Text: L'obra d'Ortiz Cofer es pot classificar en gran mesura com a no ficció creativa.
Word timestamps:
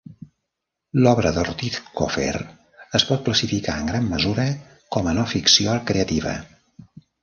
L'obra 1.03 1.31
d'Ortiz 1.35 1.77
Cofer 1.99 2.33
es 3.01 3.07
pot 3.11 3.23
classificar 3.29 3.79
en 3.85 3.93
gran 3.95 4.11
mesura 4.17 4.51
com 4.97 5.15
a 5.15 5.19
no 5.23 5.31
ficció 5.39 5.81
creativa. 5.93 6.39